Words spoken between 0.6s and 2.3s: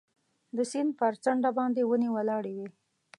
سیند پر څنډه باندې ونې